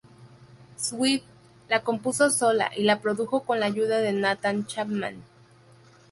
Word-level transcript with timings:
Swift 0.77 1.25
la 1.69 1.83
compuso 1.83 2.31
sola 2.31 2.71
y 2.75 2.85
la 2.85 3.01
produjo 3.01 3.41
con 3.43 3.59
la 3.59 3.67
ayuda 3.67 3.99
de 3.99 4.13
Nathan 4.13 4.65
Chapman. 4.65 5.21